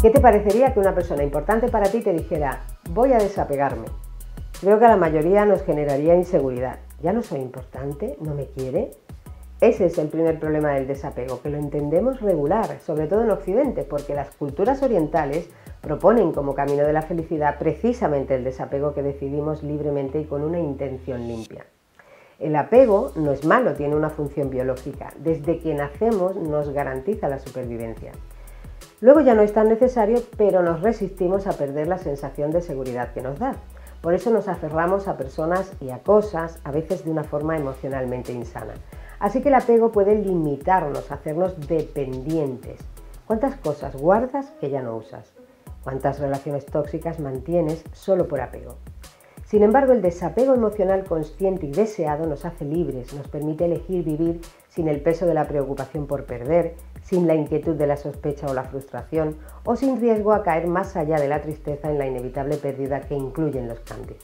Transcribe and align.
¿Qué 0.00 0.10
te 0.10 0.20
parecería 0.20 0.72
que 0.72 0.80
una 0.80 0.94
persona 0.94 1.22
importante 1.22 1.68
para 1.68 1.90
ti 1.90 2.00
te 2.00 2.14
dijera, 2.14 2.62
voy 2.90 3.12
a 3.12 3.18
desapegarme? 3.18 3.88
Creo 4.60 4.78
que 4.78 4.86
a 4.86 4.88
la 4.88 4.96
mayoría 4.96 5.44
nos 5.44 5.62
generaría 5.62 6.14
inseguridad. 6.14 6.78
¿Ya 7.02 7.12
no 7.12 7.22
soy 7.22 7.40
importante? 7.40 8.16
¿No 8.22 8.34
me 8.34 8.46
quiere? 8.46 8.92
Ese 9.60 9.84
es 9.84 9.98
el 9.98 10.08
primer 10.08 10.40
problema 10.40 10.70
del 10.70 10.86
desapego, 10.86 11.42
que 11.42 11.50
lo 11.50 11.58
entendemos 11.58 12.22
regular, 12.22 12.80
sobre 12.80 13.06
todo 13.06 13.24
en 13.24 13.30
Occidente, 13.30 13.82
porque 13.84 14.14
las 14.14 14.30
culturas 14.30 14.82
orientales 14.82 15.50
proponen 15.82 16.32
como 16.32 16.54
camino 16.54 16.86
de 16.86 16.94
la 16.94 17.02
felicidad 17.02 17.58
precisamente 17.58 18.34
el 18.34 18.44
desapego 18.44 18.94
que 18.94 19.02
decidimos 19.02 19.62
libremente 19.62 20.20
y 20.20 20.24
con 20.24 20.42
una 20.42 20.58
intención 20.58 21.28
limpia. 21.28 21.66
El 22.38 22.54
apego 22.54 23.10
no 23.16 23.32
es 23.32 23.44
malo, 23.44 23.74
tiene 23.74 23.96
una 23.96 24.10
función 24.10 24.48
biológica. 24.48 25.12
Desde 25.18 25.58
que 25.58 25.74
nacemos 25.74 26.36
nos 26.36 26.70
garantiza 26.70 27.28
la 27.28 27.40
supervivencia. 27.40 28.12
Luego 29.00 29.20
ya 29.20 29.34
no 29.34 29.42
es 29.42 29.52
tan 29.52 29.68
necesario, 29.68 30.22
pero 30.36 30.62
nos 30.62 30.80
resistimos 30.80 31.48
a 31.48 31.52
perder 31.52 31.88
la 31.88 31.98
sensación 31.98 32.52
de 32.52 32.62
seguridad 32.62 33.12
que 33.12 33.22
nos 33.22 33.40
da. 33.40 33.56
Por 34.00 34.14
eso 34.14 34.30
nos 34.30 34.46
aferramos 34.46 35.08
a 35.08 35.16
personas 35.16 35.72
y 35.80 35.90
a 35.90 35.98
cosas, 35.98 36.60
a 36.62 36.70
veces 36.70 37.04
de 37.04 37.10
una 37.10 37.24
forma 37.24 37.56
emocionalmente 37.56 38.32
insana. 38.32 38.74
Así 39.18 39.42
que 39.42 39.48
el 39.48 39.56
apego 39.56 39.90
puede 39.90 40.14
limitarnos, 40.14 41.10
hacernos 41.10 41.66
dependientes. 41.66 42.78
¿Cuántas 43.26 43.56
cosas 43.56 43.96
guardas 43.96 44.52
que 44.60 44.70
ya 44.70 44.80
no 44.80 44.96
usas? 44.96 45.32
¿Cuántas 45.82 46.20
relaciones 46.20 46.66
tóxicas 46.66 47.18
mantienes 47.18 47.82
solo 47.92 48.28
por 48.28 48.40
apego? 48.40 48.76
Sin 49.48 49.62
embargo, 49.62 49.94
el 49.94 50.02
desapego 50.02 50.52
emocional 50.52 51.04
consciente 51.04 51.64
y 51.64 51.70
deseado 51.70 52.26
nos 52.26 52.44
hace 52.44 52.66
libres, 52.66 53.14
nos 53.14 53.28
permite 53.28 53.64
elegir 53.64 54.04
vivir 54.04 54.42
sin 54.68 54.88
el 54.88 55.00
peso 55.00 55.24
de 55.24 55.32
la 55.32 55.48
preocupación 55.48 56.06
por 56.06 56.24
perder, 56.24 56.74
sin 57.02 57.26
la 57.26 57.34
inquietud 57.34 57.74
de 57.74 57.86
la 57.86 57.96
sospecha 57.96 58.46
o 58.46 58.52
la 58.52 58.64
frustración, 58.64 59.38
o 59.64 59.74
sin 59.74 60.02
riesgo 60.02 60.34
a 60.34 60.42
caer 60.42 60.66
más 60.66 60.96
allá 60.96 61.16
de 61.16 61.28
la 61.28 61.40
tristeza 61.40 61.90
en 61.90 61.96
la 61.96 62.06
inevitable 62.06 62.58
pérdida 62.58 63.00
que 63.00 63.14
incluyen 63.14 63.68
los 63.68 63.80
cambios. 63.80 64.18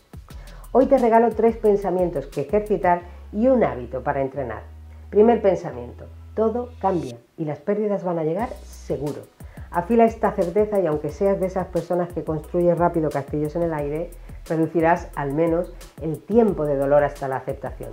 Hoy 0.73 0.85
te 0.85 0.98
regalo 0.98 1.31
tres 1.31 1.57
pensamientos 1.57 2.27
que 2.27 2.43
ejercitar 2.43 3.01
y 3.33 3.48
un 3.48 3.65
hábito 3.65 4.03
para 4.03 4.20
entrenar. 4.20 4.65
Primer 5.09 5.41
pensamiento, 5.41 6.05
todo 6.35 6.69
cambia 6.83 7.17
y 7.39 7.47
las 7.47 7.61
pérdidas 7.61 8.05
van 8.05 8.19
a 8.19 8.25
llegar 8.25 8.51
seguro. 8.63 9.23
Afila 9.70 10.05
esta 10.05 10.33
certeza 10.33 10.81
y 10.81 10.87
aunque 10.87 11.09
seas 11.09 11.41
de 11.41 11.47
esas 11.47 11.67
personas 11.69 12.13
que 12.13 12.25
construyen 12.25 12.77
rápido 12.77 13.09
castillos 13.09 13.57
en 13.57 13.63
el 13.63 13.73
aire, 13.73 14.11
reducirás 14.47 15.09
al 15.14 15.33
menos 15.33 15.73
el 16.03 16.20
tiempo 16.20 16.64
de 16.67 16.77
dolor 16.77 17.05
hasta 17.05 17.28
la 17.28 17.37
aceptación. 17.37 17.92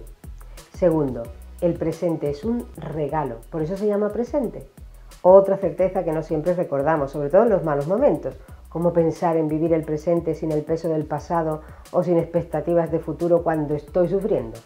Segundo, 0.74 1.24
el 1.62 1.76
presente 1.76 2.30
es 2.30 2.44
un 2.44 2.66
regalo, 2.76 3.38
por 3.50 3.62
eso 3.62 3.78
se 3.78 3.88
llama 3.88 4.10
presente. 4.10 4.68
Otra 5.22 5.58
certeza 5.58 6.04
que 6.04 6.12
no 6.12 6.24
siempre 6.24 6.56
recordamos, 6.56 7.12
sobre 7.12 7.30
todo 7.30 7.44
en 7.44 7.50
los 7.50 7.64
malos 7.64 7.88
momentos, 7.88 8.36
como 8.70 8.94
pensar 8.94 9.38
en 9.38 9.48
vivir 9.48 9.74
el 9.74 9.84
presente 9.84 10.34
sin 10.34 10.52
el 10.52 10.64
peso 10.64 10.90
del 10.90 11.06
pasado 11.06 11.62
o 11.92 12.04
sin 12.04 12.18
expectativas 12.18 12.90
de 12.90 13.00
futuro 13.00 13.44
cuando 13.44 13.76
estoy 13.76 14.08
sufriendo. 14.08 14.58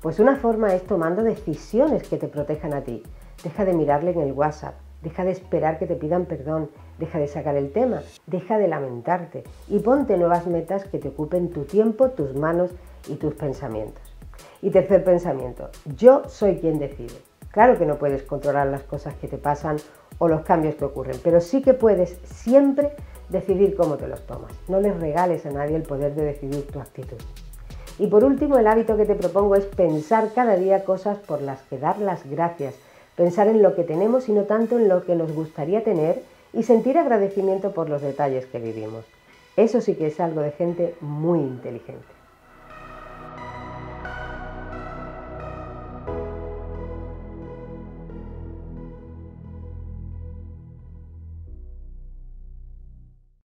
Pues 0.00 0.18
una 0.18 0.36
forma 0.36 0.72
es 0.72 0.84
tomando 0.84 1.22
decisiones 1.22 2.08
que 2.08 2.16
te 2.16 2.28
protejan 2.28 2.72
a 2.72 2.82
ti. 2.82 3.02
Deja 3.42 3.64
de 3.64 3.74
mirarle 3.74 4.12
en 4.12 4.20
el 4.20 4.32
WhatsApp, 4.32 4.74
deja 5.02 5.24
de 5.24 5.32
esperar 5.32 5.78
que 5.78 5.86
te 5.86 5.96
pidan 5.96 6.26
perdón, 6.26 6.70
deja 6.98 7.18
de 7.18 7.28
sacar 7.28 7.56
el 7.56 7.72
tema, 7.72 8.02
deja 8.26 8.58
de 8.58 8.68
lamentarte 8.68 9.44
y 9.68 9.78
ponte 9.78 10.16
nuevas 10.16 10.46
metas 10.46 10.84
que 10.84 10.98
te 10.98 11.08
ocupen 11.08 11.50
tu 11.50 11.64
tiempo, 11.64 12.10
tus 12.10 12.34
manos 12.34 12.70
y 13.08 13.16
tus 13.16 13.34
pensamientos. 13.34 14.02
Y 14.62 14.70
tercer 14.70 15.04
pensamiento, 15.04 15.70
yo 15.96 16.22
soy 16.28 16.56
quien 16.58 16.78
decide. 16.78 17.14
Claro 17.50 17.78
que 17.78 17.86
no 17.86 17.96
puedes 17.96 18.22
controlar 18.22 18.68
las 18.68 18.82
cosas 18.82 19.14
que 19.14 19.26
te 19.26 19.38
pasan 19.38 19.76
o 20.18 20.28
los 20.28 20.42
cambios 20.42 20.76
que 20.76 20.84
ocurren, 20.84 21.16
pero 21.24 21.40
sí 21.40 21.62
que 21.62 21.74
puedes 21.74 22.18
siempre 22.24 22.92
decidir 23.28 23.74
cómo 23.74 23.96
te 23.96 24.06
los 24.06 24.24
tomas. 24.26 24.52
No 24.68 24.80
les 24.80 24.98
regales 25.00 25.46
a 25.46 25.50
nadie 25.50 25.76
el 25.76 25.82
poder 25.82 26.14
de 26.14 26.24
decidir 26.24 26.66
tu 26.68 26.80
actitud. 26.80 27.16
Y 27.98 28.06
por 28.06 28.24
último, 28.24 28.56
el 28.56 28.66
hábito 28.66 28.96
que 28.96 29.04
te 29.04 29.14
propongo 29.14 29.56
es 29.56 29.66
pensar 29.66 30.30
cada 30.34 30.56
día 30.56 30.84
cosas 30.84 31.18
por 31.18 31.42
las 31.42 31.60
que 31.62 31.78
dar 31.78 31.98
las 31.98 32.28
gracias, 32.28 32.74
pensar 33.20 33.48
en 33.48 33.60
lo 33.60 33.74
que 33.74 33.84
tenemos 33.84 34.30
y 34.30 34.32
no 34.32 34.44
tanto 34.44 34.78
en 34.78 34.88
lo 34.88 35.04
que 35.04 35.14
nos 35.14 35.30
gustaría 35.32 35.84
tener 35.84 36.22
y 36.54 36.62
sentir 36.62 36.96
agradecimiento 36.96 37.72
por 37.72 37.90
los 37.90 38.00
detalles 38.00 38.46
que 38.46 38.58
vivimos. 38.58 39.04
Eso 39.58 39.82
sí 39.82 39.94
que 39.94 40.06
es 40.06 40.18
algo 40.20 40.40
de 40.40 40.52
gente 40.52 40.94
muy 41.02 41.40
inteligente. 41.40 42.19